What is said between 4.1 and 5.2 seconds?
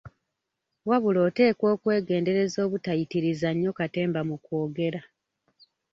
mu kwogera.